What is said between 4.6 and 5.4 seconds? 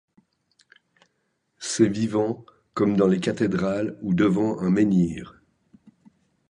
un menhir.